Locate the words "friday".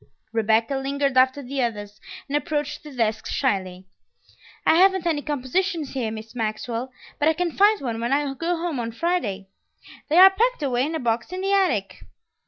8.93-9.49